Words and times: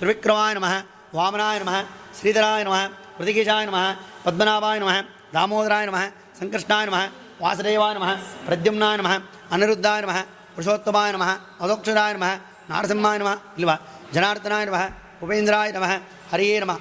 ತ್ರಿವಿಕ್ರಮಾಯ 0.00 0.52
ನಮಃ 0.54 0.74
ವಾಮನಾಯ 1.14 1.56
ನಮಃ 1.58 1.76
ಶ್ರೀಧರಾಯ 2.18 2.62
ನಮಃ 2.64 2.82
ಪ್ರತಿಕೇಶಾಯ 3.16 3.64
ನಮಃ 3.66 3.86
ಪದ್ಮನಾಭಾಯ 4.24 4.78
ನಮಃ 4.78 4.96
ದಾಮೋದರಾಯ 5.34 5.84
ನಮಃ 5.86 6.04
ಸಂಕೃಷ್ಣಾಯ 6.38 6.84
ನಮಃ 6.86 7.02
ವಾಸುದೇವಾಯ 7.42 7.92
ನಮಃ 7.94 8.12
ಪ್ರದ್ಯುಮ್ನಾಯ 8.46 8.96
ನಮಃ 8.96 9.14
ಅನಿರುದ್ಧಾಯ 9.52 10.00
ನಮಃ 10.00 10.18
ಪುರುಷೋತ್ತಮಾಯ 10.54 11.10
ನಮಃ 11.12 11.30
ಅಧೋಕ್ಷರಾಯ 11.60 12.12
ನಮಃ 12.12 12.32
ನಾರಸಿಂಹಾಯ 12.70 13.18
ನಮಃ 13.18 13.36
ಇಲ್ವಾ 13.58 13.76
ಜನಾರ್ದನಾಯ 14.14 14.64
ನಮಃ 14.64 14.84
ಉಪೇಂದ್ರಾಯ 15.22 15.72
ನಮಃ 15.72 15.92
ಹರಿಯೇ 16.32 16.56
ನಮಃ 16.60 16.78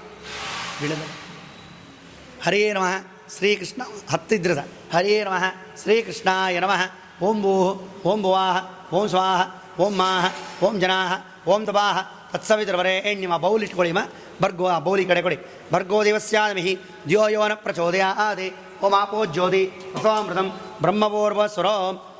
ಬೀಳದ 0.81 1.03
ಹರಿಯೇ 2.45 2.69
ನಮಃ 2.73 2.93
ಶ್ರೀಕೃಷ್ಣ 3.37 3.81
ಹತ್ತಿದ್ರೆ 4.09 4.55
ಸರ್ 4.55 4.69
ಹರಿಯೇ 4.93 5.19
ನಮಃ 5.23 5.45
ಶ್ರೀಕೃಷ್ಣಾಯ 5.83 6.59
ನಮಃ 6.59 6.83
ಓಂ 7.21 7.37
ಭೂ 7.41 7.53
ಓಂ 8.05 8.21
ಭುವಾಹ 8.21 8.57
ಓಂ 8.93 9.07
ಸ್ವಾಹ 9.09 9.39
ಓಂ 9.79 9.93
ಮಾಹ 9.95 10.25
ಓಂ 10.63 10.75
ಜನಾಹ 10.79 11.11
ಓಂ 11.47 11.61
ತಪಾಹ 11.65 11.97
ತತ್ಸವಿತರವರೇ 12.33 13.15
ನಿಮ್ಮ 13.15 13.37
ಬೌಲ್ 13.37 13.63
ಇಟ್ಕೊಳ್ಳಿ 13.63 13.91
ಮ 13.91 14.01
ಬರ್ಗೋ, 14.41 14.67
ಆ 14.67 14.79
ಬೌಲಿ 14.79 15.05
ಕಡೆ 15.05 15.21
ಕೊಡಿ. 15.21 15.37
ಭರ್ಗೋ 15.73 16.05
ದೇವಸ್ಯಾಮಿಹಿ 16.05 16.77
ದ್ಯೋ 17.09 17.27
ಯೋನ 17.27 17.53
ಪ್ರಚೋದಯಾದೆ. 17.53 18.47
ಓಂ 18.83 18.93
ಆಪೋ 18.93 19.25
ಜ್ಯೋತಿ 19.25 19.63
ರಸವಾಮೃತಂ 19.95 20.59
ಬ್ರಹ್ಮಪೂರ್ವ 20.81 21.47
ಸ್ವರೋ. 21.47 21.73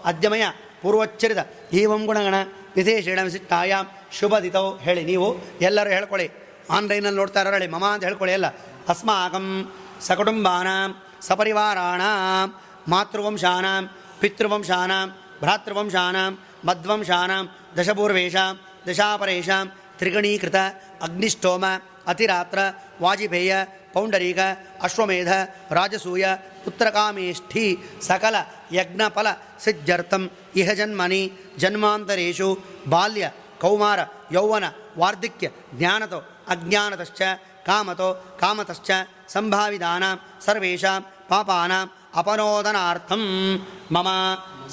ಅದ್ಯಮಯ, 0.06 0.44
ಪೂರ್ವಚ್ಚರಿತ, 0.82 1.38
ಈವಂ 1.74 2.06
ಗುಣಗಣ, 2.06 2.36
ವಿಶೇಷಣ 2.76 3.20
ವಿಶಿಷ್ಟಾಯಾಮ್ 3.24 3.88
ಶುಭದಿತೌ 4.20 4.78
ಹೇಳಿ 4.78 5.04
ನೀವು, 5.04 5.38
ಎಲ್ಲರೂ 5.62 5.90
ಹೇಳ್ಕೊಳ್ಳಿ. 5.90 6.28
ಆನ್ಲೈನಲ್ಲಿ 6.70 7.18
ನೋಡ್ತಾ 7.18 7.42
ಇರೋ 7.42 7.52
ಹೇಳಿ, 7.52 7.68
ಮಮ 7.68 7.86
ಅಂತ 7.86 8.04
ಹೇಳ್ಕೊಳ್ಳಿ 8.04 8.34
ಎಲ್ಲ. 8.34 8.48
ಅಸ್ಮಾಕಂ 8.90 9.74
ಸಕುಟುಂಬಾನಾಂ, 10.02 11.02
ಸಪರಿವಾರಾಣಾಂ, 11.22 12.62
ಮಾತೃವಂಶಾನಾಂ, 12.88 13.90
ಪಿತೃವಂಶಾನಾಂ, 14.20 15.10
ಭ್ರಾತೃವಂಶಾನಾಂ, 15.40 16.40
ಮಧ್ವಂಶಾನಾಂ, 16.66 17.50
ದಶಪೂರ್ವೇಶಾಂ, 17.78 18.60
ದಶಾಪರೇಶಾಂ 18.88 19.79
त्रिगणीकृत 20.00 20.58
अग्निष्ठोम 21.06 21.66
अतिरात्र 22.12 22.60
वाजिपेय 23.04 23.52
पौण्डरीक 23.94 24.40
अश्वमेध 24.86 25.30
राजसूय 25.78 26.26
पुत्रकामेष्ठी 26.66 27.66
सकल 28.10 28.36
यज्ञफल 28.78 29.28
सकलयज्ञफलसिद्ध्यर्थं 29.66 30.24
इह 30.62 30.70
जन्मनि 30.80 31.22
जन्मान्तरेषु 31.62 32.50
बाल्य 32.94 33.32
कौमार 33.64 34.00
यौवन 34.36 34.66
वार्धिक्य 35.02 35.48
ज्ञानतो 35.80 36.20
अज्ञानतश्च 36.54 37.22
कामतो 37.68 38.10
कामतश्च 38.42 38.90
सम्भावितानां 39.34 40.16
सर्वेषां 40.46 41.00
पापानाम् 41.32 41.92
अपनोदनार्थं 42.20 43.22
मम 43.96 44.08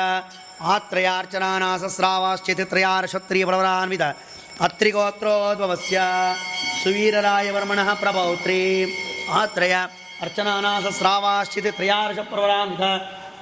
आत्रयार्चनाना 0.75 1.71
सहस्रावाश्चेति 1.83 2.65
त्रयार्षत्रिपर्वन्वित 2.73 4.05
अत्रिगोत्रोद्भवस्य 4.67 5.99
सुवीररायवर्मणः 6.83 7.89
प्रभौत्री 8.03 8.61
आत्रय 9.41 9.75
अर्चनानासहस्रावाश्चिति 10.25 11.71
त्रयार्ष 11.79 12.19
प्रवरान्वित 12.33 12.83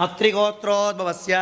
अत्रिगोत्रोद्भवस्य 0.07 1.35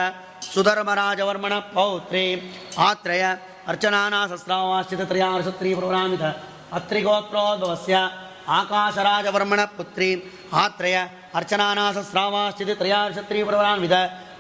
ಸುಧರ್ಮರಾಜವರ್ಮಣ 0.55 1.53
ಪೌತ್ರಿ. 1.55 2.57
ಆತ್ರಯ 2.79 3.25
ಅರ್ಚನಾನಾಸಸ್ರಾವಾಶ್ಚಿತ 3.67 5.01
ತ್ರಯಾರ್ಷತ್ರಿ 5.01 5.75
ಪ್ರವರಾಮಿತ 5.75 6.23
ಅತ್ರಿಗೋತ್ರೋದ್ಭವಸ್ಯ 6.73 7.97
ಆಕಾಶರಾಜವರ್ಮಣ 8.49 9.65
ಪುತ್ರಿ. 9.65 10.25
ಆತ್ರಯ 10.53 10.97
ಸಹಸ್ರಾವಾಶ್ಚಿತ 11.95 12.79
ತ್ರಯಾರ್ಷತ್ರಿ 12.79 13.45
ಪ್ರವರಾನ್ವಿತ 13.45 13.93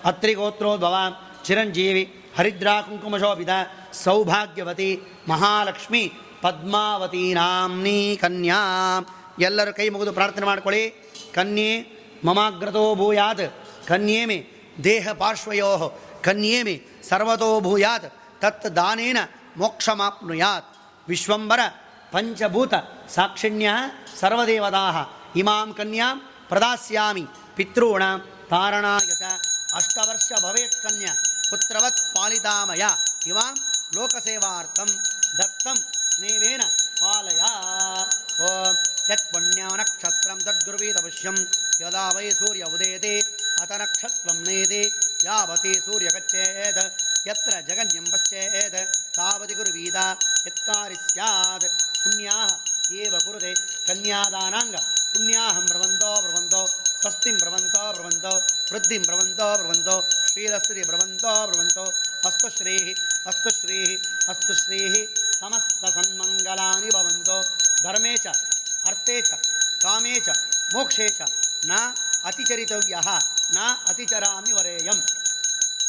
ಅತ್ರಿಗೋತ್ರೋದ್ಭವ 0.04 0.94
ಚಿರಂಜೀವಿ 1.44 2.24
ಹರಿದ್ರಾ 2.38 2.82
ಕುಂಕುಮಶೋಭಿತ 2.82 3.48
ಸೌಭಾಗ್ಯವತಿ 3.92 5.02
ಮಹಾಲಕ್ಷ್ಮಿ 5.28 6.12
ಪದ್ಮಾವತಿ 6.42 7.34
ನಾಂನಿ 7.34 8.18
ಕನ್ಯಾ. 8.20 8.60
ಎಲ್ಲರೂ 9.38 9.72
ಕೈ 9.72 9.88
ಮುಗಿದು 9.88 10.12
ಪ್ರಾರ್ಥನೆ 10.12 10.46
ಮಾಡ್ಕೊಳ್ಳಿ. 10.46 11.12
ಕನ್ಯೆ 11.34 11.86
ಮಮಾಗ್ರತೋ 12.24 12.94
ಭೂಯಾತ್. 12.94 13.64
ಕನ್ಯೆ 13.88 14.24
ಮೇ 14.24 14.36
ದೇಹ 14.83 15.13
ಪಾರ್ಶ್ವಯೋ 15.13 15.71
ಕನ್ಯೆ 16.25 16.59
ಮೇ 16.63 16.75
ಸರ್ವತೋ 17.09 17.51
ಭೂಯಾತ್ 17.61 18.07
ತತ್ 18.41 18.67
ದಾನೇನ 18.75 19.19
ಮೋಕ್ಷಮಾಪ್ನುಯಾತ್ 19.61 20.69
ವಿಶ್ವಂಬರ 21.07 21.61
ಪಂಚಭೂತ 22.13 22.73
ಸಾಕ್ಷಿಣ್ಯ 23.15 23.69
ಸರ್ವದೇವತಾ 24.19 24.83
ಇಮಾಂ 25.35 25.69
ಕನ್ಯಾಂ 25.73 26.15
ಪ್ರದಾಸ್ಯಾಮಿ 26.49 27.25
ಪಿತॄಣ 27.57 28.03
ತಾರಣಾಯ 28.51 29.11
ಚ 29.13 29.23
ಅಷ್ಟವರ್ಷ 29.77 30.29
ಭವೇತ್ 30.43 30.77
ಕನ್ಯಾ 30.83 31.13
ಪುತ್ರವತ್ 31.51 32.01
ಪಾಲಿತಾಮಯ 32.15 32.83
ಇಮಾಂ 33.29 33.53
ಲೋಕಸೇವಾರ್ಥಂ 33.95 34.89
ದತ್ತಂ 35.37 35.77
ಸ್ನೇವೇನ 36.13 36.63
ಪಾಲಯ 37.01 37.41
ಓಂ 38.45 38.73
ಯತ್ 39.09 39.27
ಪುಣ್ಯ 39.31 39.61
ನಕ್ಷತ್ರಂ 39.79 40.39
ತದ್ಗುರುವೀತಪಶ್ಯಂ 40.45 41.37
ಯದಾ 41.81 42.05
ವೈ 42.15 42.27
ಸೂರ್ಯ 42.31 42.63
ಉದೇತಿ 42.73 43.15
अत 43.62 43.72
नक्षत्रं 43.80 44.38
नेति 44.46 44.82
यावती 45.24 45.72
सूर्यगच्छेत् 45.84 46.80
यत्र 47.28 47.60
जगन्यं 47.68 48.06
पश्येत् 48.12 48.76
तावति 49.16 49.54
गुरुवीदा 49.58 50.04
यत्कारि 50.46 50.96
स्यात्। 51.02 51.64
पुण्याः 52.02 52.50
एव 52.96 53.14
कुरुते 53.24 53.52
कन्यादानाङ्गपुण्याः 53.86 55.56
ब्रवन्तौ 55.70 56.12
ब्रवन्तौ 56.24 56.64
स्वस्तिं 57.00 57.34
ब्रवन्तौ 57.42 57.86
ब्रवन्तौ 57.96 58.34
वृद्धिं 58.72 59.02
ब्रवन्तो 59.08 59.48
ब्रवन्तौ 59.60 59.96
श्रीरस्थितिर्ब्रवन्तो 60.30 61.32
ब्रवन्तौ 61.50 61.86
अस्तु 62.28 62.48
श्रीः 62.58 62.86
अस्तु 63.30 63.50
श्रीः 63.58 63.90
अस्तु 64.32 64.54
श्रीः 64.62 64.94
समस्तसन्मङ्गलानि 65.38 66.90
भवन्तो। 66.96 67.38
धर्मे 67.84 68.14
च 68.16 68.26
अर्थे 68.88 69.16
च 69.28 69.30
कामे 69.84 70.14
च 70.26 70.28
मोक्षे 70.74 71.08
च 71.18 71.20
न 71.70 71.94
अतिचरितव्यः। 72.28 73.08
ನ 73.54 73.58
ಅತಿಚರಾಮಿ 73.88 74.52
ವರೇಯಂ. 74.52 74.98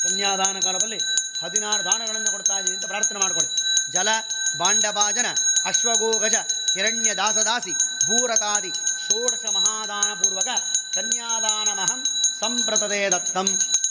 ಕನ್ಯಾದಾನ 0.04 0.58
ಕಾಲದಲ್ಲಿ 0.60 0.98
ಹದಿನಾರು 1.44 1.84
ದಾನಗಳನ್ನು 1.86 2.32
ಕೊಡ್ತಾ 2.32 2.58
ಇದ್ದೀನಿ 2.58 2.76
ಅಂತ 2.76 2.86
ಪ್ರಾರ್ಥನೆ 2.86 3.20
ಮಾಡಿಕೊಳ್ಳಿ. 3.20 3.50
ಜಲ, 3.92 4.10
ಬಾಂಡಭಾಜನ, 4.58 5.26
ಅಶ್ವಗೋಗಜ 5.66 6.36
ಹಿರಣ್ಯ 6.74 7.14
ದಾಸದಾಸಿ 7.14 7.74
ಭೂರತಾದಿ, 8.08 8.70
ಷೋಡಶ 9.06 9.46
ಮಹಾದಾನ 9.54 10.14
ಪೂರ್ವಕ 10.14 10.48
ಕನ್ಯಾದಾನಮಹಂ 10.94 12.04
ಸಂಪ್ರತದೆ 12.40 13.12
ದತ್ತಂ. 13.12 13.46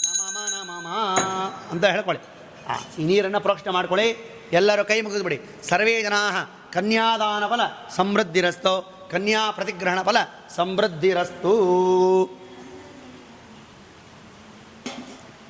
ನಮಮ 0.06 0.36
ನಮಮ 0.50 0.88
ಅಂತ 1.70 1.84
ಹೇಳ್ಕೊಳ್ಳಿ. 1.84 3.02
ಈ 3.02 3.04
ನೀರನ್ನು 3.04 3.40
ಪ್ರೋಕ್ಷಣೆ 3.40 3.72
ಮಾಡ್ಕೊಳ್ಳಿ. 3.72 4.08
ಎಲ್ಲರೂ 4.52 4.84
ಕೈ 4.84 5.00
ಮುಗಿದ್ಬಿಡಿ 5.00 5.68
ಸರ್ವೇ 5.68 6.02
ಜನಾ 6.02 6.20
ಕನ್ಯಾದಾನ 6.72 7.46
ಫಲ 7.46 7.60
ಸಮೃದ್ಧಿರಸ್ತೋ. 7.96 9.08
ಕನ್ಯಾ 9.10 9.50
ಪ್ರತಿಗ್ರಹಣ 9.50 10.02
ಫಲ 10.02 10.16
ಸಮೃದ್ಧಿರಸ್ತು. 10.56 11.52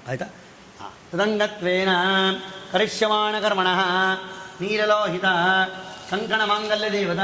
ಆಯ್ತಾ 0.07 0.28
ಆ, 0.81 0.86
ತದಂಗತ್ವೇನ 1.12 1.92
ಕರಿಷ್ಯಮಾಣ 2.72 3.39
ಕರ್ಮಣ 3.39 3.68
ನೀರಲೋಹಿತ 4.62 5.28
ಕಂಕಣ 6.10 6.44
ಮಾಂಗಲ್ಯ 6.44 6.92
ದೇವತ 6.92 7.24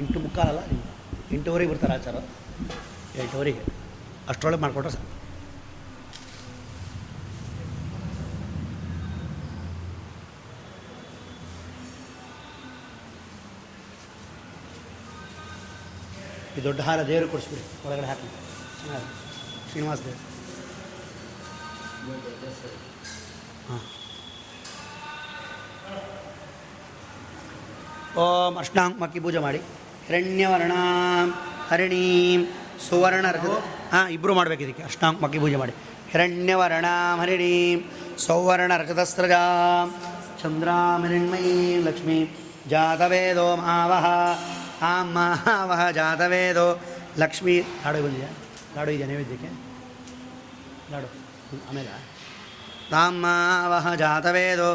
ಎಂಟು 0.00 0.18
ಮುಕ್ಕಾಲಲ್ಲ 0.24 0.60
ಎಂಟೂವರೆಗೆ 1.36 1.70
ಬರ್ತಾರೆ 1.70 1.94
ಆಚಾರ. 1.98 2.16
ಎಂಟೂವರೆಗೆ 3.22 3.62
ಅಷ್ಟರೊಳಗೆ 4.30 4.60
ಮಾಡಿಕೊಟ್ರೆ 4.64 4.92
ಸರ್ 4.96 5.06
ಈ 16.58 16.62
ದೊಡ್ಡ 16.66 16.80
ಹಾರ 16.86 17.00
ದೇವರು 17.08 17.26
ಕೊಡಿಸ್ಬಿಡಿ, 17.32 17.64
ಒಳಗಡೆ 17.86 18.06
ಹಾಕಿ. 18.10 18.28
ಶ್ರೀನಿವಾಸ 19.70 20.00
ದೇವರು. 20.06 20.22
ಹಾಂ. 23.68 23.82
ಓಂ 28.22 28.54
ಅಷ್ಟಾಂಗಮಕ್ಕಿ 28.62 29.20
ಪೂಜೆ 29.26 29.40
ಮಾಡಿ. 29.46 29.60
ಹಿರಣ್ಯವರ್ಣ, 30.08 30.74
ಹರಿಣೀಂ 31.70 32.40
ಸುವರ್ಣ 32.88 33.26
ರಜತ 33.34 33.56
ಹಾಂ 33.92 34.06
ಇಬ್ಬರು 34.14 34.32
ಮಾಡಬೇಕು 34.38 34.62
ಇದಕ್ಕೆ 34.66 34.82
ಅಷ್ಟಾಂಗಮಕ್ಕಿ 34.88 35.38
ಪೂಜೆ 35.42 35.56
ಮಾಡಿ. 35.62 35.72
ಹಿರಣ್ಯವರ್ಣ, 36.12 36.86
ಹರಿಣೀಂ 37.20 37.78
ಸೌವರ್ಣ 38.26 38.72
ರಜತಸ್ರಜಾಂ 38.82 39.88
ಚಂದ್ರಾಮಿರಣ್ಮಯೀಂ 40.40 41.80
ಲಕ್ಷ್ಮೀ, 41.88 42.18
ಜಾತವೇದೋ 42.72 43.48
ಮಾವಹ 43.56 44.06
ಆ 44.90 44.92
ಮಾವಹ 45.14 45.82
ಜಾತವೇದೋ, 45.98 46.68
ಲಕ್ಷ್ಮೀ 47.22 47.54
ಲಾಡು 47.84 48.00
ಬಂದಿದೆ. 48.04 48.28
ಲಾಡು 48.76 48.90
ಇದೆ 48.96 49.06
ನೈವೇದ್ಯಕ್ಕೆ? 49.10 49.50
ಲಾಡು, 50.92 51.08
ಆಮೇಲೆ 51.68 51.90
ತಾಮಾವಹ 52.92 53.86
ಜಾತವೇದೋ 53.94 54.70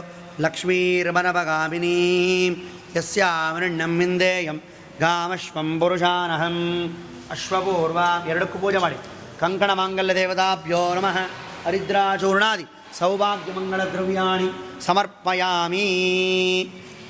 ಲಕ್ಷ್ಮೀರ್ಮನಪಗಾಮಿನೀಂ 0.46 2.54
ಯಸ್ಯಾಮರಣ್ಯಂ 2.96 3.92
ವಿಂದೇಯಂ. 4.00 4.58
ಗಾಮಶ್ವಂ 5.00 5.80
ಪುರುಷಾನಹಂ. 5.80 6.88
ಅಶ್ವಪೂರ್ವ 7.31 8.00
ಎರಡಕ್ಕೂ 8.28 8.60
ಪೂಜೆ 8.60 8.78
ಮಾಡಿ. 8.78 8.95
ಕಂಕಣ 9.40 9.74
ಮಾಂಗಲ್ಯ 9.74 10.16
ದೇವತಾಭ್ಯೋ 10.16 10.94
ನಮಃ. 10.94 11.18
ಹರಿದ್ರಾಚೂರ್ಣಾದಿ 11.66 12.66
ಸೌಭಾಗ್ಯಮಂಗಳ 13.00 13.84
ದ್ರವ್ಯಾಣಿ. 13.84 14.50
ಸಮರ್ಪಯಾಮಿ. 14.81 15.86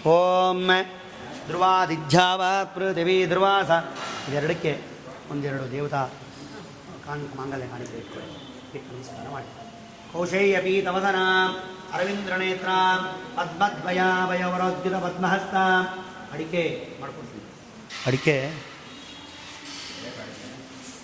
ಓಂ 0.06 0.68
ಧ್ರುವಾದಿಧ್ಯಾವ 1.48 2.42
ಪೃಥಿವಿ 2.64 3.26
ಧ್ರುವಾಸ. 3.26 3.70
ಇದೆರಡಕ್ಕೆ 4.30 4.82
ಒಂದೆರಡು 5.32 5.72
ದೇವತಾ 5.72 6.06
ಕಾನ್ 7.06 7.38
ಮಾಂಗಲ್ಯ 7.38 7.66
ಇಟ್ಟು 7.66 8.96
ನಮಸ್ಕಾರ 8.96 9.30
ಮಾಡಿ. 9.34 9.46
ಕೌಶೇಯಪಿ 10.14 10.82
ತವದನ 10.82 11.16
ಅರವಿಂದ್ರನೇತ್ರ. 11.94 12.68
ಪದ್ಮದ್ವಯಾವಯವರೋದ್ಯುತ 13.36 15.04
ಪದ್ಮಹಸ್ತ 15.04 15.56
ಅಡಿಕೆ 16.34 16.90
ಮಾಡ್ಕೊಡ್ತೀನಿ. 17.02 17.43
ಅಡಿಕೆ. 18.08 18.40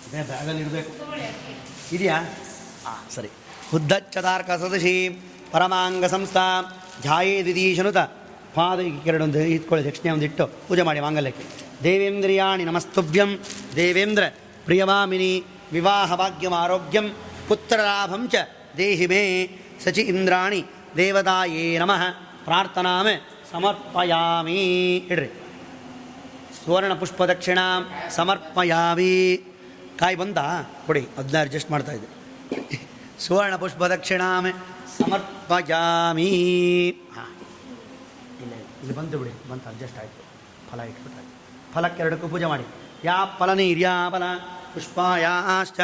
ಅದೇ 0.07 0.23
ಬ್ಯಾಗಲ್ಲಿ 0.23 0.61
ಇಡಬೇಕು. 0.61 0.91
ಇದೆಯಾ? 1.95 2.17
ಹಾಂ 2.85 3.11
ಸರಿ. 3.15 3.29
ಉದ್ದಚ್ಚದಾರ್ಕ 3.73 4.51
ಸದಶಿ 4.51 5.09
ಪರಮಾಂಗ 5.51 6.05
ಸಂಸ್ಥಾ 6.05 6.61
ಝಾಯೇ 7.03 7.45
ದಿದೀಶನುತ 7.45 7.97
ಪಾದ 8.53 8.79
ಕೆರಡೊಂದು 9.03 9.39
ಇಟ್ಕೊಳ್ಳಿ 9.39 9.87
ದಕ್ಷಿಣೆ 9.87 10.13
ಒಂದು 10.13 10.25
ಇಟ್ಟು 10.25 10.47
ಪೂಜೆ 10.47 10.81
ಮಾಡಿ 10.81 10.99
ಮಾಂಗಲ್ಯಕ್ಕೆ. 10.99 11.43
ದೇವೇಂದ್ರಿಯಾಣಿ 11.83 12.63
ನಮಸ್ತುಭ್ಯಂ. 12.63 13.39
ದೇವೇಂದ್ರ 13.75 14.23
ಪ್ರಿಯವಾಮಿನಿ 14.65 15.43
ವಿವಾಹ 15.71 16.15
ಭಾಗ್ಯಂ 16.15 16.53
ಆರೋಗ್ಯಂ 16.53 17.09
ಪುತ್ರಲಾಭಂ 17.47 18.29
ಚ 18.29 18.35
ದೇಹಿ 18.77 19.05
ಮೇ 19.05 19.49
ಸಚಿ 19.83 20.01
ಇಂದ್ರಾಣಿ 20.01 20.65
ದೇವತಾಯೇ 20.97 21.77
ನಮಃ. 21.77 22.11
ಪ್ರಾರ್ಥನಾಮ 22.43 23.07
ಸಮರ್ಪಯಾಮಿ. 23.51 24.95
ಇಡ್ರಿ. 24.97 25.38
ಸುವರ್ಣ 26.65 26.93
ಪುಷ್ಪ 26.93 27.23
ದಕ್ಷಿಣ 27.23 27.59
ಸಮರ್ಪಯಾವಿ 28.09 29.45
ಕಾಯಿ 29.99 30.15
ಬಂದ? 30.15 30.37
ಕೊಡಿ 30.85 31.07
ಅದನ್ನ 31.17 31.41
ಅಡ್ಜಸ್ಟ್ 31.41 31.71
ಮಾಡ್ತಾ 31.71 31.91
ಇದ್ದೆ. 31.91 32.07
ಸುವರ್ಣ 33.19 33.55
ಪುಷ್ಪ 33.55 33.83
ಸಮರ್ಪಯಾಮಿ. 35.01 36.29
ಹಾಂ. 37.15 37.35
ಇಲ್ಲ 38.41 38.53
ಇಲ್ಲ, 38.53 38.95
ಬಂತು 38.95 39.17
ಬಿಡಿ 39.17 39.49
ಬಂತು 39.49 39.69
ಅಡ್ಜಸ್ಟ್ 39.69 39.99
ಆಯಿತು. 39.99 40.23
ಫಲ 40.71 40.81
ಇಟ್ಬಿಟ್ಟು 40.81 41.73
ಫಲಕ್ಕೆರಡಕ್ಕೂ 41.73 42.27
ಪೂಜೆ 42.27 42.45
ಮಾಡಿ. 42.45 42.63
ಯಾ 43.03 43.25
ಫಲ 43.39 43.53
ನೀರ್ಯಾ 43.53 44.09
ಫಲ 44.09 44.23
ಪುಷ್ಪ 44.73 44.99
ಯಾಶ್ಚ 45.19 45.79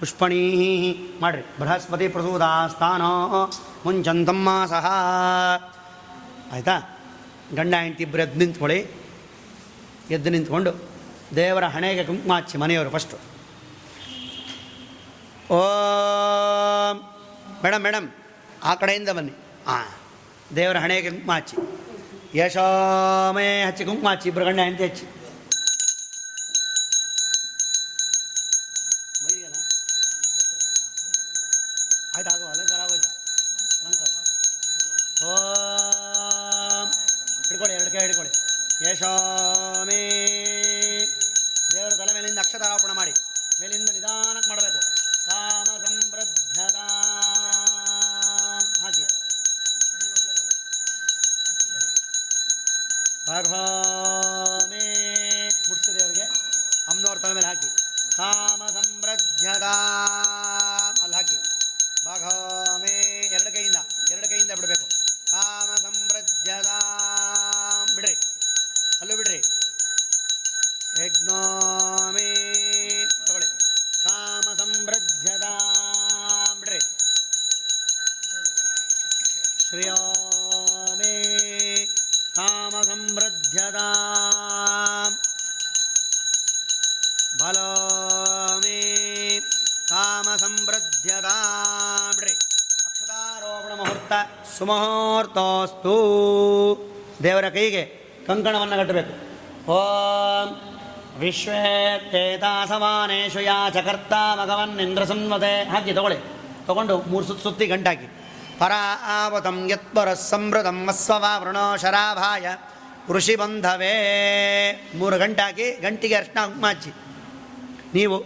ಪುಷ್ಪಣೀ. 0.00 0.94
ಮಾಡಿರಿ. 1.20 1.60
ಬೃಹಸ್ಪತಿ 1.60 2.08
ಪ್ರಸೂದಾಸ್ತಾನೋ 2.08 3.50
ಮುಂಚಂತಮ್ಮ 3.84 4.48
ಸಹ 4.66 4.86
ಆಯಿತಾ? 6.52 6.98
ಗಂಡ 7.54 7.74
ಹೆಂಡತಿ 7.74 8.02
ಇಬ್ಬರು 8.02 8.38
ನಿಂತ್ಕೊಳ್ಳಿ. 8.38 9.07
ಎದ್ದು 10.10 10.30
ನಿಂತ್ಕೊಂಡು 10.30 10.72
ದೇವರ 11.36 11.64
ಹಣೆಗೆ 11.64 12.04
ಕುಂಕುಮ 12.04 12.32
ಹಚ್ಚಿ 12.36 12.58
ಮನೆಯವರು 12.58 12.90
ಫಸ್ಟು 12.90 13.16
ಓಂ. 15.50 16.96
ಮೇಡಮ್ 17.64 17.82
ಮೇಡಮ್ 17.82 18.10
ಆ 18.64 18.74
ಕಡೆಯಿಂದ 18.74 19.08
ಬನ್ನಿ. 19.08 19.32
ಹಾಂ 19.66 19.86
ದೇವರ 20.56 20.76
ಹಣೆಗೆ 20.78 21.10
ಕುಂಕುಮ 21.10 21.32
ಹಚ್ಚಿ. 21.32 21.56
ಯಶೋಮೇ 22.38 23.62
ಹಚ್ಚಿ 23.62 23.84
ಕುಂಕುಮ 23.84 24.08
ಹಚ್ಚಿ 24.08 24.28
ಇಬ್ಬರು 24.28 24.44
ಗಂಡ 24.44 24.60
ಹೆಂಡತಿ 24.60 24.84
ಹಚ್ಚಿ. 24.84 25.17
जा 59.40 59.52
ಸುಮುಹೂರ್ತೋಸ್ತು. 94.58 95.92
ದೇವರ 97.22 97.48
ಕೈಗೆ 97.48 97.84
ಕಂಕಣವನ್ನು 98.26 98.76
ಕಟ್ಟಬೇಕು. 98.76 99.12
ಓಂ 99.70 100.60
ವಿಶ್ವೇ 101.18 102.08
ತೇತಾಸಮಾನೇಶು 102.12 103.40
ಯಾಚಕರ್ತ 103.40 104.12
ಮಗವನ್ 104.12 105.06
ಸನ್ಮತೆ 105.06 105.64
ಹಾಕಿ 105.64 105.92
ತಗೊಳ್ಳಿ. 105.92 106.18
ತಗೊಂಡು 106.66 107.02
ಮೂರು 107.02 107.24
ಸುತ್ತು 107.24 107.42
ಸುತ್ತಿ 107.42 107.66
ಗಂಟಾಕಿ. 107.66 108.06
ಪರ 108.58 108.72
ಆವತಂ 109.02 109.68
ಯತ್ಪರ 109.70 110.14
ಸಂಭೃತಂ 110.14 110.88
ಅಸ್ವವ 110.88 111.24
ವೃಣೋ 111.38 111.76
ಶರಾಭಾಯ. 111.76 112.46
ಋಷಿ 113.08 113.36
ಬಂಧವೇ 113.36 113.94
ಮೂರು 114.96 115.18
ಗಂಟಾಕಿ 115.18 115.80
ಗಂಟಿಗೆ 115.80 116.14
ಅರ್ಶನ 116.14 116.38
ಹಚ್ಚಿ. 116.64 116.90
ನೀವು 117.94 118.18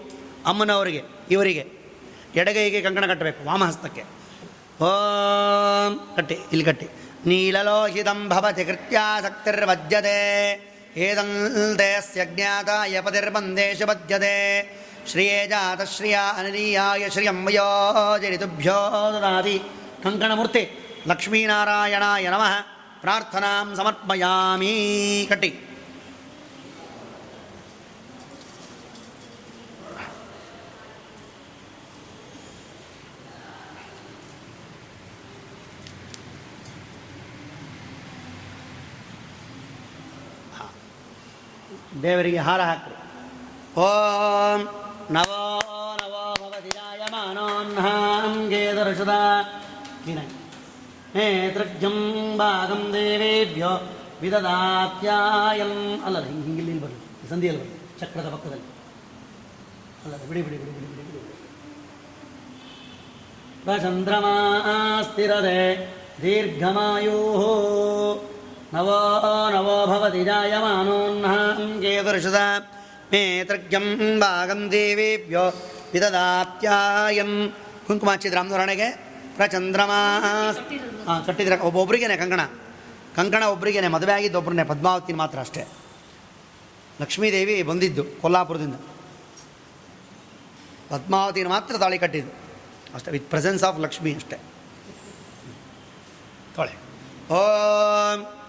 ಅಮ್ಮನವರಿಗೆ, 0.46 1.02
ಇವರಿಗೆ 1.30 1.68
ಎಡಗೈಗೆ 2.36 2.80
ಕಂಕಣ 2.80 3.06
ಕಟ್ಟಬೇಕು 3.06 3.44
ವಾಮಹಸ್ತಕ್ಕೆ. 3.44 4.22
ಓಂ 4.81 5.93
ಕಟ್ಟಿ 6.15 6.38
ಇಲ್ಲಿ 6.51 6.65
ಕಟ್ಟಿ 6.65 6.88
ನೀಲಲೋಹಿತಂ 7.27 8.29
ಭವತಿ 8.29 8.63
ಕೃತ್ಯಾಸಕ್ತಿರ್ವಜ್ಯತೆ 8.65 10.17
ಏದಂತೇಸ್ಯ 10.98 12.25
ಜ್ಞಾತಾಯ 12.25 13.01
ಪತಿರ್ಬಂಧೇಶು 13.01 13.86
ಬದ್ಯತೆ 13.86 14.36
ಶ್ರಿಯೇ 15.12 15.48
ಜಾತ 15.48 15.81
ಶ್ರಿಯ 15.91 16.17
ಅನನೀಯಾಯ 16.38 17.10
ಶ್ರಿಯಂ 17.10 17.46
ವಯೋಜನಿತುಭ್ಯೋ 17.46 18.77
ದದಾತಿ 19.13 19.55
ಕಂಕಣಮೂರ್ತಿ 20.03 20.63
ಲಕ್ಷ್ಮೀನಾರಾಯಣಾಯ 21.07 22.29
ನಮಃ 22.29 22.53
ಪ್ರಾರ್ಥನಾಂ 23.01 23.67
ಸಮರ್ಪಯಾಮಿ 23.75 24.74
ಕಟ್ಟಿ 25.29 25.51
ದೇವರಿಗೆ 42.02 42.38
ಹಾರ 42.38 42.61
ಹಾಕ್ರಿ. 42.61 42.94
ಓಂ 43.80 44.61
ನವೋ 45.11 45.97
ನವೋ 46.00 46.37
ಭವತಿ 46.40 46.68
ಜಾಯಮಾನೋನ್ಹಾಂಗೇದರ್ಶದ 46.68 49.12
ನೇತೃಜ್ಞಂ 51.16 51.99
ಭಾಗಂ 52.38 52.92
ದೇವೇಭ್ಯೋ 52.92 53.73
ವಿದದಾತ್ಯಾಯಂ 54.21 55.73
ಅಲ್ಲಲ್ಲ 56.04 56.26
ಹಿಂಗೆ 56.26 56.44
ಹಿಂಗೆ 56.44 56.62
ಇಲ್ಲಿ 56.62 56.82
ಬರಲಿ 56.82 57.28
ಸಂಧಿಯಲ್ಲಿ 57.30 57.62
ಬರಲಿ 57.62 57.76
ಚಕ್ರದ 58.00 58.28
ಪಕ್ಕದಲ್ಲಿ. 58.35 58.66
ಅಲ್ಲ 60.04 60.14
ಬಿಡಿ 60.28 60.42
ಬಿಡಿ 60.42 60.42
ಬಿಡಿ 60.42 60.56
ಬಿಡಿ 60.75 60.87
ಬಿಡಿ 60.87 61.02
ಬಿಡಿ. 61.12 61.35
ಪ್ರಚಂದ್ರಮಾ 63.64 64.35
ದೀರ್ಘಮಾಯೂ. 66.23 67.18
ನವೋ 68.75 68.99
ನವೋ 69.50 69.76
ಭವತಿ 69.87 70.23
ಜಾಯಮಾನೋನ್ಹಾಂಗೇದರ್ಶದ 72.02 72.38
ಮೇತೃಜ್ಞಂ 73.12 74.21
ಭಾಗಂ 74.21 74.73
ದೇವೇಭ್ಯೋ 74.73 75.40
ವಿದದಾತ್ಯಾಯಂ 75.92 77.56
ಕುಂಕುಮ 77.87 78.11
ಹಚ್ಚಿದ್ರ 78.11 78.37
ರಾಮಧರಣೆಗೆ 78.37 78.90
ಪ್ರಚಂದ್ರಮಾ 79.37 80.21
ಹಾಂ 81.06 81.25
ಕಟ್ಟಿದ್ರೆ 81.25 81.59
ಒಬ್ಬೊಬ್ರಿಗೇನೆ 81.59 82.16
ಕಂಕಣ. 82.16 82.40
ಕಂಕಣ 83.16 83.44
ಒಬ್ಬರಿಗೇನೆ 83.44 83.88
ಮದುವೆ 83.88 84.12
ಆಗಿದ್ದು 84.12 84.38
ಒಬ್ಬರನ್ನೇ 84.38 84.64
ಪದ್ಮಾವತಿ 84.64 85.12
ಮಾತ್ರ 85.12 85.38
ಅಷ್ಟೇ. 85.38 85.64
ಲಕ್ಷ್ಮೀದೇವಿ 87.00 87.62
ಬಂದಿದ್ದು 87.62 88.04
ಕೊಲ್ಲಾಪುರದಿಂದ. 88.04 88.75
ಪದ್ಮಾವತಿನ 90.90 91.49
ಮಾತ್ರ 91.49 91.78
ತಾಳಿ 91.78 91.99
ಕಟ್ಟಿದ್ದು. 91.99 92.32
ಅಷ್ಟೇ, 92.94 93.11
ವಿತ್ 93.11 93.30
ಪ್ರೆಸೆನ್ಸ್ 93.30 93.64
ಆಫ್ 93.64 93.80
ಲಕ್ಷ್ಮಿ 93.80 94.14
ಅಷ್ಟೇ. 94.14 94.37
ತಾಳೆ. 96.56 96.73
ಓಂ 97.30 98.41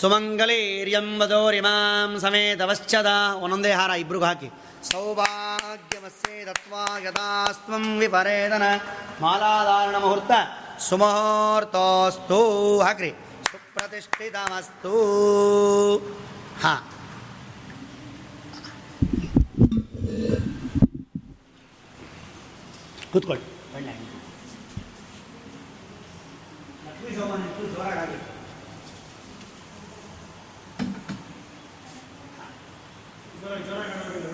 ಸುಮಂಗಲೀರ್ಯಂ 0.00 1.20
ವದೋರಿಮಾಂ 1.20 2.20
ಸಮೇತವಶ್ಚದ. 2.20 3.06
ಒಂದೊಂದೇ 3.34 3.72
ಹಾರ 3.72 3.90
ಇಬ್ರಿಗೂ 3.90 4.24
ಹಾಕಿ. 4.24 4.50
ಸೌಭಾಗ್ಯವಸ್ಸೇ 4.92 6.44
ದತ್ವಾ 6.44 6.98
ಯದಾಸ್ತ್ವಂ 6.98 7.98
ವಿಪರೇದನ 7.98 8.62
ಮಾಲಾಧಾರಣ 9.20 9.96
ಮುಹೂರ್ತ 9.96 10.30
ಸುಮುಹೂರ್ತೋಸ್ತು 10.78 12.80
ಹಾಕ್ರಿ. 12.80 13.10
ಸುಪ್ರತಿಷ್ಠಿತಮಸ್ತು. 13.10 14.92
ಹಾಂ. 16.62 16.88
ಕೂತ್ಕೊಳ್ಳಿ. 23.12 23.54
ಒಳ್ಳೆ 33.46 33.60
ಲಕ್ಷ್ಮೀ 33.70 34.33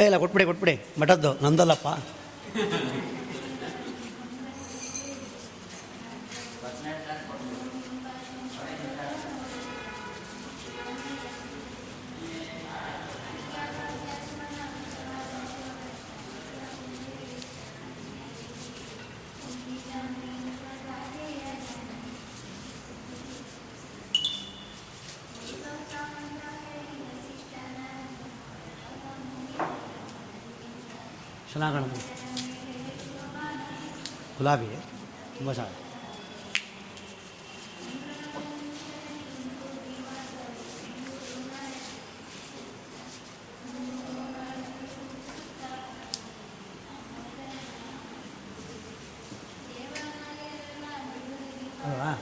ಏ 0.00 0.04
ಇಲ್ಲ 0.04 0.16
ಕೊಟ್ಬಿಡಿ 0.16 0.44
ಕೊಟ್ಬಿಡಿ. 0.44 0.74
ಮಠದ್ದು 1.00 1.30
ನಂದಲ್ಲಪ್ಪ. 1.44 1.88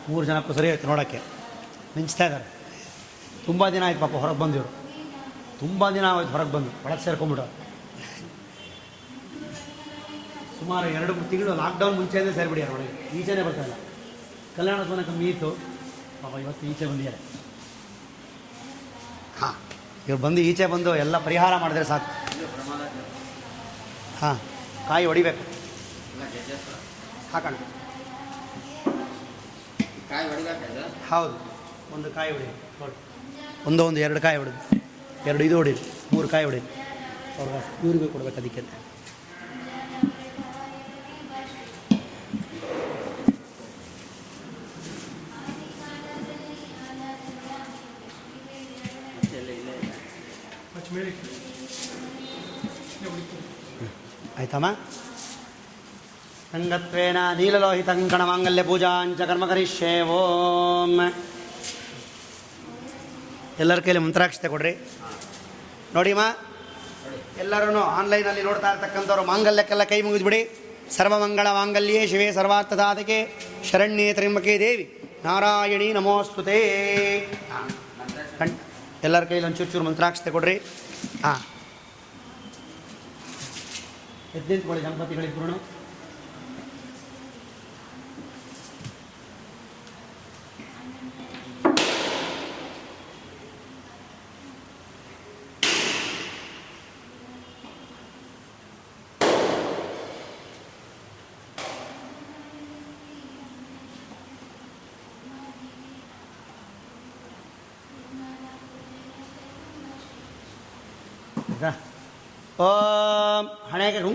ಮೂರು 0.08 0.24
ಜನ 0.26 0.40
ಸರಿ 0.56 0.70
ಆಯ್ತು 0.70 0.86
ನೋಡೋಕ್ಕೆ. 0.86 1.18
ಮಿಂಚ್ತಾ 1.96 2.24
ಇದ್ದಾರೆ. 2.24 2.44
ತುಂಬ 3.46 3.68
ದಿನ 3.68 3.82
ಆಯ್ತು 3.86 4.00
ಪಾಪ 4.00 4.10
ಹೊರಗೆ 4.10 4.38
ಬಂದಿವರು. 4.38 4.70
ತುಂಬ 5.60 5.90
ದಿನ 5.90 6.04
ಆಯ್ತು 6.10 6.30
ಹೊರಗೆ 6.30 6.52
ಬಂದು. 6.52 6.70
ಒಳಗೆ 6.84 7.04
ಸೇರ್ಕೊಂಬಿಟ್ಟು 7.04 7.46
ಸುಮಾರು 10.58 10.88
ಎರಡು 10.88 11.14
ಮೂರು 11.14 11.28
ತಿಂಗಳು 11.30 11.54
ಲಾಕ್ಡೌನ್ 11.54 11.96
ಮುಂಚೆನೇ 11.96 12.32
ಸೇರಿಬಿಡ್ಯಾರ 12.32 12.70
ಒಳಗೆ. 12.70 12.92
ಈಚೆನೇ 13.18 13.42
ಬರ್ತಾ 13.42 13.62
ಇಲ್ಲ. 13.62 13.74
ಕಲ್ಯಾಣ 14.56 14.78
ಕಮ್ಮಿ 15.02 15.26
ಇತ್ತು 15.26 15.50
ಪಾಪ 16.22 16.34
ಇವತ್ತು 16.44 16.66
ಈಚೆ 16.66 16.86
ಬಂದಿದ್ದಾರೆ. 16.86 17.18
ಹಾಂ, 19.40 19.54
ಇವ್ರು 20.08 20.22
ಬಂದು 20.22 20.40
ಈಚೆ 20.40 20.66
ಬಂದು 20.66 20.96
ಎಲ್ಲ 20.96 21.16
ಪರಿಹಾರ 21.24 21.56
ಮಾಡಿದ್ರೆ 21.56 21.84
ಸಾಕು. 21.84 22.10
ಹಾಂ, 24.20 24.40
ಕಾಯಿ 24.88 25.06
ಹೊಡಿಬೇಕು. 25.06 25.42
ಹಾಕೋಣ. 27.32 27.54
ಹೌದು 31.10 31.36
ಒಂದು 31.94 32.08
ಕಾಯಿ 32.10 32.30
ಹೊಡಿ 32.32 32.48
ನೋಡಿ 32.80 32.96
ಒಂದು 33.66 33.82
ಒಂದು 33.86 34.00
ಎರಡು 34.00 34.20
ಕಾಯಿ 34.20 34.38
ಹೊಡೆದು 34.38 34.60
ಎರಡು 35.26 35.42
ಇದು 35.44 35.56
ಹೊಡಿ 35.56 35.74
ಮೂರು 36.12 36.28
ಕಾಯಿ 36.28 36.44
ಹೊಡಿ 36.44 36.60
ಅವ್ರಿಗೆ 37.38 37.60
ಇವ್ರಿಗೆ 37.84 38.08
ಕೊಡ್ಬೇಕು 38.08 38.36
ಅದಕ್ಕೆ 38.36 38.62
ಆಯ್ತಮ್ಮ 54.38 54.66
ಸಂಗತ್ವೇನ 56.52 57.18
ನೀಲಲೋಹಿತ 57.38 57.90
ಕಂಕಣ 57.90 58.22
ಮಾಂಗಲ್ಯ 58.24 58.62
ಪೂಜಾಂಚ 58.62 59.20
ಕರ್ಮ 59.30 59.46
ಕರಿಷ್ಯೆ 59.46 59.90
ಓಂ 60.18 60.92
ಎಲ್ಲರ 63.58 63.80
ಕೈಲಿ 63.80 63.98
ಮಂತ್ರಾಕ್ಷತೆ 63.98 64.48
ಕೊಡ್ರಿ. 64.48 64.72
ನೋಡಿಮ್ಮ 65.94 66.22
ಎಲ್ಲರೂ 67.38 67.80
ಆನ್ಲೈನಲ್ಲಿ 67.98 68.42
ನೋಡ್ತಾ 68.42 68.68
ಇರ್ತಕ್ಕಂಥವ್ರು 68.72 69.24
ಮಾಂಗಲ್ಯಕ್ಕೆಲ್ಲ 69.24 69.84
ಕೈ 69.84 69.98
ಮುಗಿದ್ಬಿಡಿ. 70.02 70.40
ಸರ್ವಮಂಗಳ 70.96 71.46
ಮಾಂಗಲ್ಯೇ 71.58 72.06
ಶಿವೇ 72.06 72.28
ಸರ್ವಾರ್ಥದಾತಕೆ 72.32 73.18
ಶರಣ್ಯೇ 73.70 74.12
ತ್ರ್ಯಂಬಕೆ 74.12 74.58
ದೇವಿ. 74.58 74.84
ನಾರಾಯಣಿ 75.24 75.92
ನಮೋಸ್ತುತೇ 75.92 76.58
ಎಲ್ಲರ 79.04 79.24
ಕೈಲಿ 79.24 79.46
ಒಂಚೂರು 79.46 79.70
ಚೂರು 79.72 79.84
ಮಂತ್ರಾಕ್ಷತೆ 79.84 80.30
ಕೊಡ್ರಿ. 80.36 80.56
ಹಾಂ. 81.24 81.40
ಕೊಡಿ 84.68 84.82
ದಂಪತಿಗಳಿಬ್ಬರು 84.86 85.56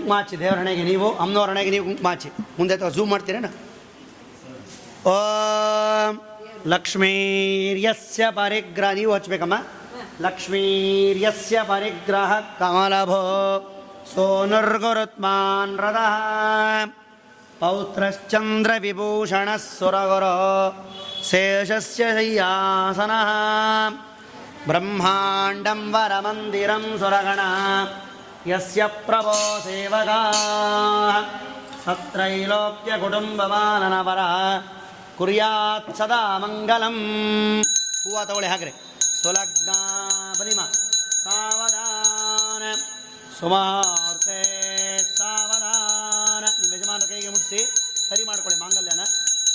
ಕುಂಕುಮ 0.03 0.13
ಹಚ್ಚಿ 0.19 0.35
ದೇವ್ರ 0.39 0.57
ಹಣೆಗೆ 0.59 0.83
ನೀವು 0.83 1.07
ಅಮ್ಮನವ್ರ 1.17 1.49
ಹಣೆಗೆ 1.49 1.71
ನೀವು 1.71 1.85
ಕುಂಕುಮ 1.85 2.09
ಹಚ್ಚಿ 2.11 2.29
ಮುಂದೆ 2.59 2.77
ಝೂಮ್ 2.95 3.11
ಮಾಡ್ತೀರೇನ 3.11 3.49
ಓಂ 5.09 6.15
ಲಕ್ಷ್ಮೀರ್ಯಸ್ಯ 6.73 8.23
ಪರಿಗ್ರಹ 8.35 8.91
ನೀವು 8.93 9.11
ಹಚ್ಬೇಕಮ್ಮ 9.15 9.57
ಲಕ್ಷ್ಮೀರ್ಯಸ್ಯ 10.21 11.59
ಪರಿಗ್ರಹ 11.67 12.31
ಕಮಲಭೋ 12.59 13.21
ಸೋನುರ್ಗುರುತ್ಮಾನ್ 14.13 15.75
ರಥಃ 15.77 16.15
ಪೌತ್ರಶ್ಚಂದ್ರ 17.61 18.71
ವಿಭೂಷಣಃ 18.79 19.63
ಸುರಗುರೋ 19.69 20.35
ಶೇಷಸ್ಯ 21.29 22.03
ಶಯ್ಯಾಸನಃ 22.13 23.29
ಬ್ರಹ್ಮಾಂಡಂ 24.67 25.81
ವರಮಂದಿರಂ 25.91 26.85
ಪ್ರಭೋ 29.06 29.34
ಸೇವಕಾ 29.64 30.18
ಸತ್ರೈಲೋಕ್ಯ 31.84 32.92
ಕುಟುಂಬಮಾನನವರ 32.98 34.18
ಕುರ್ಯಾತ್ 35.18 35.96
ಸದಾ 35.96 36.38
ಮಂಗಲಂ 36.38 36.96
ಹೂವ 38.04 38.24
ತಗೊಳ್ಳಿ 38.24 38.48
ಹಾಕ್ರಿ 38.48 38.72
ಸುಲಗ್ನ 39.22 39.70
ಬಲಿಮ 40.38 40.60
ಸಾವಧಾನ 41.24 42.62
ಸುಮಾರ್ತೆ 43.40 44.38
ಸಾವಧಾನ 45.16 46.44
ನಿಮ್ಮ 46.60 46.74
ಯಜಮಾನ 46.74 47.00
ಕೈಗೆ 47.08 47.28
ಮುಟ್ಟಿಸಿ 47.28 47.60
ಸರಿ 48.08 48.24
ಮಾಡ್ಕೊಳ್ಳಿ 48.24 48.58
ಮಾಂಗಲ್ಯನ। 48.60 49.04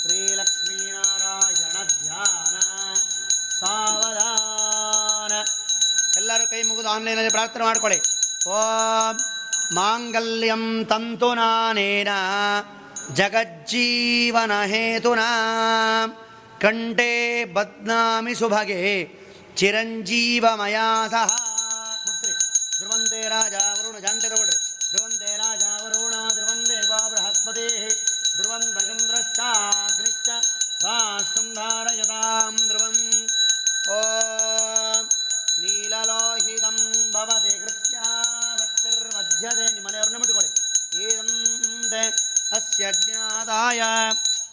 ಶ್ರೀಲಕ್ಷ್ಮೀನಾರಾಯಣ 0.00 1.76
ಧ್ಯಾನ। 2.02 2.56
ಸಾವಧಾನ। 3.60 5.32
ಎಲ್ಲರೂ 6.16 6.46
ಕೈ 6.50 6.62
ಮುಗಿದು 6.62 6.88
ಆನ್ಲೈನಲ್ಲಿ 6.88 7.30
ಪ್ರಾರ್ಥನೆ 7.30 7.64
ಮಾಡ್ಕೊಳ್ಳಿ. 7.64 8.19
ॐ 8.48 9.16
माङ्गल्यं 9.76 10.84
तन्तुनानेन 10.84 12.08
जगज्जीवनहेतुना। 13.16 15.28
कण्ठे 16.62 17.44
बध्नामि 17.44 18.34
सुभगे 18.34 19.08
चिरञ्जीवमया 19.56 21.08
सह। 21.08 21.49
ಅಸ್ಯ 42.54 42.84
ಜ್ಞಾತಾಯ 42.98 43.80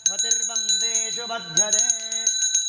ಭತಿರ್ಬಂಧೇಶು 0.10 1.26
ಬದ್ಧತೆ 1.28 1.86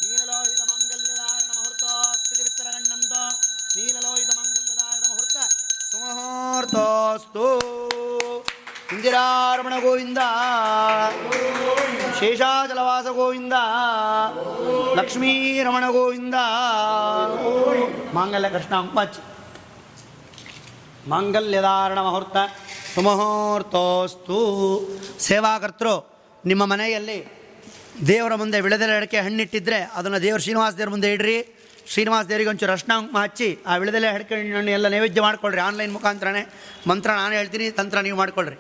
ನೀಲಲೋಹಿತ 0.03 0.63
ಮಾಂಗಲ್ಯಧಾರಣ 0.71 1.51
ಮುಹೂರ್ತ 1.57 1.85
ಸ್ಥಿತಿ 2.19 2.43
ವಿತ್ತರಗಣ್ಣಂತ 2.43 3.15
ನೀಲಲೋಹಿತ 3.77 4.31
ಮಾಂಗಲ್ಯಧಾರಣ 4.37 5.03
ಮುಹೂರ್ತ 5.09 5.37
ಸುಮಹೋರ್ತೋಸ್ತು 5.91 7.47
ಇಂದಿರಾರಮಣ 8.93 9.75
ಗೋವಿಂದ 9.79 10.21
ಶೇಷಾಚಲವಾಸ 12.21 13.07
ಗೋವಿಂದ 13.13 13.57
ಲಕ್ಷ್ಮೀರಮಣ 14.97 15.85
ಗೋವಿಂದ 15.91 16.37
ಮಾಂಗಲ್ಯ 18.15 18.51
ಕೃಷ್ಣ 18.51 18.75
ಅಂಪಚ್ 18.77 19.19
ಮಾಂಗಲ್ಯಧಾರಣ 21.09 21.99
ಮುಹೂರ್ತ 22.01 22.37
ಸುಮುಹೂರ್ತೋಸ್ತು 22.99 24.37
ಸೇವಾಕರ್ತರು, 25.27 25.93
ನಿಮ್ಮ 26.51 26.63
ಮನೆಯಲ್ಲಿ 26.73 27.19
ದೇವರ 28.11 28.35
ಮುಂದೆ 28.41 28.59
ವಿಳೆದೆಲೆ 28.65 28.95
ಅಡಿಕೆ 28.97 29.19
ಹಣ್ಣಿಟ್ಟಿದ್ರೆ 29.27 29.79
ಅದನ್ನು 29.99 30.19
ದೇವರು 30.25 30.43
ಶ್ರೀನಿವಾಸ 30.43 30.73
ದೇವ್ರ 30.79 30.91
ಮುಂದೆ 30.95 31.13
ಇಡ್ರಿ. 31.13 31.37
ಶ್ರೀನಿವಾಸ 31.93 32.25
ದೇವರಿಗೆ 32.31 32.51
ಒಂಚೂರು 32.53 32.73
ಅರ್ಶನ 32.73 32.93
ಕುಂಕುಮ 32.97 33.19
ಹಚ್ಚಿ, 33.25 33.49
ಆ 33.67 33.77
ವಿಳೆದೆಲೆ 33.77 34.09
ಅಡಿಕೆ 34.09 34.35
ಹಣ್ಣು 34.35 34.71
ಎಲ್ಲ 34.71 34.89
ನೈವೇದ್ಯ 34.89 35.21
ಮಾಡ್ಕೊಳ್ರಿ. 35.21 35.61
ಆನ್ಲೈನ್ 35.61 35.93
ಮುಖಾಂತರನೇ 35.93 36.43
ಮಂತ್ರ 36.87 37.11
ನಾನು 37.11 37.35
ಹೇಳ್ತೀನಿ, 37.35 37.71
ತಂತ್ರ 37.71 38.01
ನೀವು 38.01 38.19
ಮಾಡ್ಕೊಳ್ರಿ. 38.19 38.57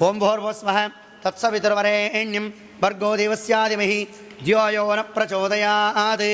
ಓಂ 0.00 0.18
ಭೋರ್ಭೋಸ್ವಃ 0.18 0.78
ತತ್ಸವಿತುರ್ವರೇಣ್ಯಂ 1.22 2.46
ಭರ್ಗೋ 2.82 3.18
ದೇವಸ್ಯಾದಿಮಹಿ 3.18 4.00
ದ್ಯೋಯೋನ 4.44 5.00
ಪ್ರಚೋದಯಾತ್ 5.02 6.28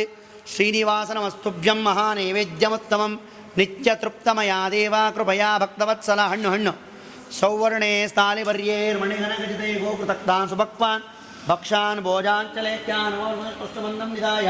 ಶ್ರೀನಿವಾಸನಮಸ್ತುಭ್ಯಂ 0.54 1.80
ಮಹಾನೈವೇದ್ಯಮುತ್ತಮಂ. 1.82 3.14
ನಿತ್ಯತೃಪ್ತಮಯಾ 3.58 4.60
ದೇವಾ 4.70 5.10
ಕೃಪಯಾ 5.10 5.58
ಭಕ್ತವತ್ಸಲ. 5.58 6.20
ಹಣ್ಣು 6.20 6.50
ಹಣ್ಣು. 6.50 6.87
सौवर्णे 7.36 7.92
स्थालिवर्येर्मणिधनगजिते 8.08 9.70
गोकृतक्तान् 9.80 10.48
सुभक्वान् 10.50 11.02
भक्षान् 11.48 12.02
भोजाञ्चलेत्यानवस्पष्टमन्दं 12.04 14.10
निधाय 14.14 14.48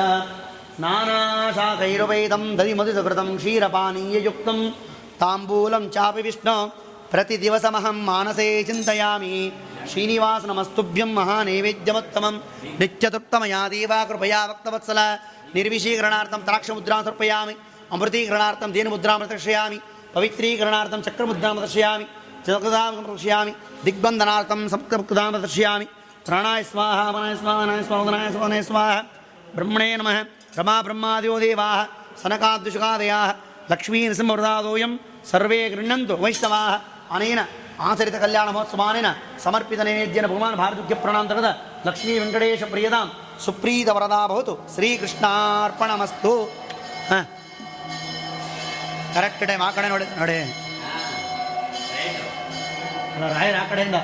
नानाशाकैरुपैतं 0.85 2.43
दधिमधुसकृतं 2.59 3.29
क्षीरपानीययुक्तं 3.37 4.59
ताम्बूलं 5.21 5.85
चापि 5.97 6.23
विष्णु 6.27 6.57
प्रतिदिवसमहं 7.13 7.97
मानसे 8.09 8.49
चिन्तयामि 8.69 9.33
श्रीनिवासनमस्तुभ्यं 9.91 11.11
महानैवेद्यमुत्तमं 11.19 12.35
नित्यतुक्तमया 12.81 13.63
देवा 13.75 13.99
कृपया 14.11 14.41
भक्तवत्सल 14.51 15.01
निर्विशीकरणार्थं 15.57 16.41
तराक्षमुद्रां 16.47 17.01
समर्पयामि 17.07 17.55
अमृतीकरणार्थं 17.97 18.71
दीनमुद्रां 18.77 19.19
प्रदर्शयामि 19.21 19.79
पवित्रीकरणार्थं 20.15 21.01
चक्रमुद्रां 21.07 21.53
प्रदर्शयामि 21.57 22.07
ಚಕ್ರಮುದ್ರಾಂ 22.47 22.95
ಪ್ರದರ್ಶಯಾಮಿ 22.99 23.53
ದಿಗ್ಬಂಧನಾರ್ಥಂ 23.87 24.69
ಸಪ್ತಮುಕ್ತಾಂ 24.69 25.31
ಪ್ರದರ್ಶಯಾಮಿ 25.31 25.87
ತ್ರಣಾಯ 26.25 26.63
ಸ್ವಾಹ 26.63 26.99
ವನಾಯ 27.11 27.35
ಸ್ವಾಹ 27.35 27.57
ವನಾಯ 27.61 27.83
ಸ್ವಾಹ 27.83 28.01
ವದನಾಯ 28.01 28.31
ಸ್ವಾಹನಾಯ 28.31 28.63
ಸ್ವಾಹ 28.63 28.91
ಬ್ರಹ್ಮಣೇ 29.57 29.89
ನಮಃ 29.97 30.19
ರಮಾ 30.59 30.77
ಬ್ರಹ್ಮಾದಿಯೋ 30.81 31.41
ದೇವಾ 31.41 31.69
ಸನಕಾದ್ಯುಷುಕಾದಯಾः 32.23 33.29
ಲಕ್ಷ್ಮೀ 33.71 34.01
ನೃಸಿಂಹವೃದಾದೋಯಂ 34.09 34.93
ಸರ್ವೇ 35.31 35.61
ಗೃಹ್ಣಂತು 35.69 36.15
ವೈಷ್ಣವಾ 36.17 36.61
ಅನೇನ 37.11 37.41
ಆಚರಿತ 37.81 38.17
ಕಲ್ಯಾಣ 38.17 38.49
ಮಹೋತ್ಸವಾನೇನ 38.51 39.09
ಸಮರ್ಪಿತ 39.43 39.81
ನೈವೇದ್ಯನ 39.81 40.27
ಭಗವಾನ್ 40.27 40.57
ಭಾರತುಖ್ಯ 40.57 40.95
ಪ್ರಣಾಂತರದ 40.95 41.51
ಲಕ್ಷ್ಮೀ 41.87 42.15
ವೆಂಕಟೇಶ 42.19 42.63
ಪ್ರಿಯದಾಂ 42.71 43.09
ಸುಪ್ರೀತ 43.45 43.89
ವರದಾ 43.89 44.23
ಭವತು 44.27 44.55
ಶ್ರೀಕೃಷ್ಣಾರ್ಪಣಮಸ್ತು 44.75 46.33
ಹಾಂ 47.11 47.27
ಕರೆಕ್ಟ್ 49.15 49.45
ಟೈಮ್ 49.47 49.63
ಆ 49.63 49.71
ಕಡೆ 49.71 49.89
ನೋಡಿ 49.89 50.07
ನೋಡಿ 50.19 50.39
ಅಲ್ಲ, 53.19 53.29
ರಾಯರ 53.37 53.57
ಆ 53.63 53.69
ಕಡೆಯಿಂದ. 53.71 53.99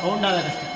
ಸೌಂಡ್ 0.00 0.26
ಆಗಬೇಕಷ್ಟೆ 0.28 0.67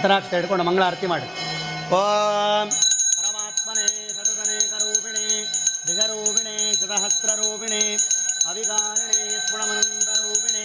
ಮಂತ್ರಾಕ್ಷರ 0.00 0.36
ಹಿಡ್ಕೊಂಡು 0.36 0.64
ಮಂಗಳಾರತಿ 0.64 1.06
ಮಾಡಿ 1.06 1.28
ಓಂ 1.96 2.68
ಪರಮಾತ್ಮನೇ 3.16 3.86
ಸತತನೇಕ 4.16 4.72
ರೂಪಿಣೆ 4.84 5.24
ದಿಗರೂಪಿಣೆ 5.88 6.56
ಶತಹಸ್ರರೂಪಿಣೆ 6.78 7.82
ಅವಿಕಾರಿಣೆ 8.46 9.20
ಸ್ಫುಣಮನಂತರೂಪಿಣೆ 9.38 10.64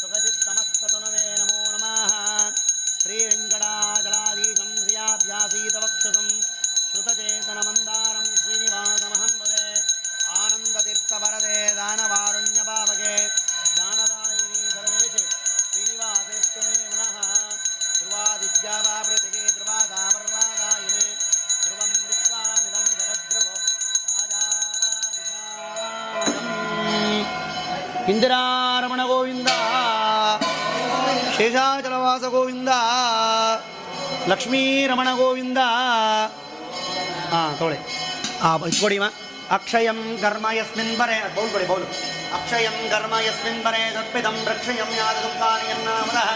ಸುಖಚಿತ್ತಮಸ್ತತನುವೇ 0.00 1.24
ನಮೋ 1.40 1.60
ನಮಃ 1.74 2.12
ಶ್ರೀವೆಂಕಟಾಚಲಾಧೀಶಂ 3.02 4.70
ಶ್ರಿಯಾಭ್ಯಾಸೀತವಕ್ಷಸಂ 4.78 6.28
ಶ್ರುತಚೇತನಮಂದಾರಂ 6.88 8.26
ಶ್ರೀನಿವಾಸಮಹಂ 8.40 9.32
ಭಜೆ 9.40 9.64
ಆನಂದತೀರ್ಥವರದೆ 10.38 11.56
ಇಂದಿರಾರಮಣ 28.09 29.01
ಗೋವಿಂದ 29.05 29.49
ಶೇಷಾಚಲವಾಸ 31.37 32.23
ಗೋವಿಂದ 32.25 32.71
ಲಕ್ಷ್ಮೀರಮಣ 34.27 35.09
ಗೋವಿಂದ 35.15 35.59
ಹಾಂ 37.31 37.51
ತೊಗೊಳ್ಳಿ 37.51 37.79
ಹಾಂ 38.41 38.61
ಇಟ್ಕೊಡಿ 38.67 38.97
ಮಾ 38.99 39.09
ಅಕ್ಷಯಂ 39.51 39.99
ಕರ್ಮ 40.21 40.47
ಯಸ್ಮಿನ್ 40.51 40.93
ಬರೆ 40.99 41.17
ಬೌಲ್ 41.35 41.49
ಕೊಡಿ 41.49 41.65
ಬೌಲು 41.65 41.87
ಅಕ್ಷಯಂ 42.33 42.77
ಕರ್ಮ 42.89 43.15
ಯಸ್ಮಿನ್ 43.25 43.61
ಬರೆ 43.63 43.81
ತತ್ಪಿದಂ 43.93 44.37
ರಕ್ಷಯಂ 44.47 44.91
ಯಾದ 44.97 45.17
ದುಃಖಾನಿ 45.17 45.67
ಯನ್ನಾಮದಃ 45.69 46.29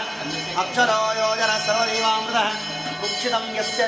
ಅಕ್ಷರೋ 0.60 0.98
ಯೋಜನ 1.20 1.52
ಸರ್ವದೇವಾಮೃತಃ 1.66 2.48
ಮುಕ್ಷಿತಂ 3.00 3.46
ಯಸ್ಯ 3.56 3.84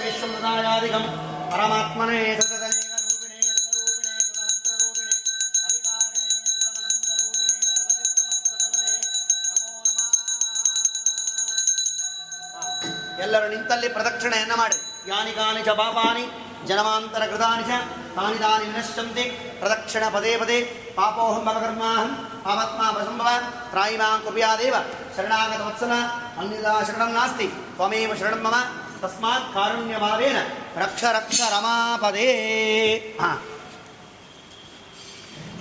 ಎಲ್ಲರೂ 13.30 13.48
ನಿಂತಲ್ಲಿ 13.54 13.88
ಪ್ರದಕ್ಷಿಣೆಯನ್ನು 13.96 14.56
ಮಾಡಿ. 14.60 14.76
ಯಾನಿ 15.10 15.32
ಕಾನಿ 15.36 15.60
ಚ 15.66 15.72
ಪಾಪಾನಿ, 15.80 16.24
ಜನಮಾಂತರ 16.68 17.22
ಕೃತಾನಿ 17.32 17.64
ಚ 17.68 17.76
ತಾನಿ 18.16 18.38
ತಾನಿ 18.44 18.64
ವಿನಶ್ಯಂತಿ, 18.70 19.24
ಪ್ರದಕ್ಷಿಣ 19.60 20.04
ಪದೇ 20.14 20.32
ಪದೇ, 20.40 20.56
ಪಾಪೋಹಂ 20.96 21.42
ಮಗಕರ್ಮಾಹಂ 21.48 22.10
ಪಾಪತ್ಮಾ 22.44 22.86
ಪ್ರಸಂಭವ, 22.96 23.28
ತ್ರಾಯಿಮಾ 23.70 24.08
ಕುಪಿಯಾದೇವ 24.24 24.76
ಶರಣಾಗತ 25.16 25.60
ವತ್ಸಲ 25.68 25.92
ಅನ್ಯದಾ 26.40 26.74
ಶರಣಂ 26.88 27.10
ನಾಸ್ತಿ, 27.18 27.46
ತ್ವಮೇವ 27.76 28.14
ಶರಣಂ 28.20 28.42
ಮಮ, 28.46 28.56
ತಸ್ಮಾತ್ 29.02 29.54
ಕಾರುಣ್ಯಭಾವೇನ, 29.54 30.38
ರಕ್ಷ 30.82 31.02
ರಕ್ಷ 31.18 31.40
ರಮಾಪದೇ. 31.54 32.28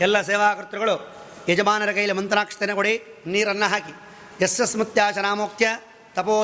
ಎಲ್ಲ 0.01 0.21
ಸೇವಾಕರ್ತೃಗಳು, 0.21 0.95
ಯಜಮಾನರ 1.49 1.91
ಕೈಲಿ 1.91 2.13
ಮಂತ್ರಾಕ್ಷತೆಯನ್ನು 2.19 2.75
ಕೊಡಿ, 2.75 2.95
ನೀರನ್ನು 3.27 3.69
ಹಾಕಿ. 3.69 3.93
ಯಸ್ಯ 4.43 4.65
ತಪೋ 4.65 5.88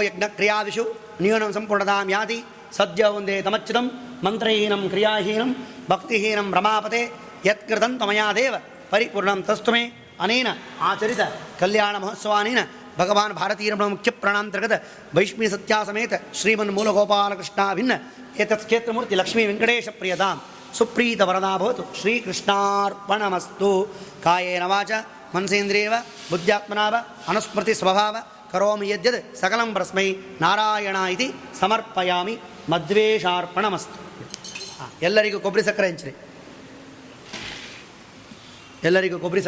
ಯಜ್ಞ 0.03 0.23
ಕ್ರಿಯಾದಿಷು 0.27 0.83
ನ್ಯೂನಂ 1.21 1.53
ಸಂಪೂರ್ಣತಾಂ 1.53 2.09
ಯಾತಿ 2.09 2.43
ಸದ್ಯ 2.71 3.03
ಒಂದೇ 3.03 3.41
ತಮಚ್ಯುತಂ, 3.41 3.85
ಮಂತ್ರಹೀನಂ 4.23 4.89
ಕ್ರಿಯಾಹೀನಂ, 4.89 5.51
ಭಕ್ತಿಹೀನಂ 5.89 6.55
ರಮಾಪತೆ 6.55 7.01
ಯತ್ಕೃತಂ 7.45 7.99
ತಮಯಾ 7.99 8.33
ದೇವ, 8.33 8.55
ಪರಿಪೂರ್ಣಂ 8.89 9.43
ತಸ್ತುಮೆ 9.43 9.83
ಅನೇನ 10.19 10.47
ಆಚರಿತ 10.81 11.19
ಕಲ್ಯಾಣ 11.59 11.97
ಮಹೋತ್ಸವಾನೇನ. 11.97 12.59
ಭಗವಾನ್ 12.97 13.33
ಭಾರತೀರಮಣ 13.33 13.85
ಮುಖ್ಯ 13.85 14.11
ಪ್ರಾಣಾಂತರ್ಗತ 14.11 14.75
ವೈಷ್ಣಿ 15.15 15.47
ಸತ್ಯಾಸಮೇತ 15.47 16.13
ಶ್ರೀಮನ್ 16.33 16.71
ಮೂಲಗೋಪಾಲಕೃಷ್ಣಾಭಿನ್ನ 16.71 17.91
ಏತತ್ 18.39 18.65
ಕ್ಷೇತ್ರಮೂರ್ತಿ 18.65 19.15
ಲಕ್ಷ್ಮೀ 19.15 19.45
ವೆಂಕಟೇಶ 19.45 19.89
ಪ್ರಿಯತಾಂ 19.89 20.37
ಸುಪ್ರೀತ 20.77 21.21
ವರದಾ 21.21 21.57
ಭವತು 21.57 21.83
ಶ್ರೀಕೃಷ್ಣಾರ್ಪಣಮಸ್ತು. 22.01 23.69
ಕಾಯೇನ 24.23 24.63
ವಾಚ 24.63 24.91
ಮನಸೇಂದ್ರಿಯವ, 25.35 25.93
ಬುದ್ಧ್ಯಾತ್ಮನಾವ, 26.31 26.95
ಅನುಸ್ಮೃತಿ 27.27 27.73
ಸ್ವಭಾವ 27.73 28.15
ಕರೋಮಿ 28.52 28.86
ಯದ್ಯದ್ 28.88 29.36
ಸಕಲಂ 29.36 29.74
ಪ್ರಸ್ಮೈ 29.74 30.06
ನಾರಾಯಣ 30.40 30.96
ಇತಿ 31.10 31.28
ಸಮರ್ಪಯಾಮಿ 31.60 32.34
ಮದ್ವೇಷಾರ್ಪಣಮಸ್ತು 32.68 33.98
ಹಾ, 34.78 34.86
ಎಲ್ಲರಿಗೂ 35.02 35.38
ಕೊಬ್ಬರಿ 35.40 35.62
ಸಕ್ಕರೆ 35.62 35.88
ಹಂಚ್ರಿ 35.88 36.12
ಎಲ್ಲರಿಗೂ 38.84 39.16
ಕೊಬ್ಬರಿ 39.18 39.38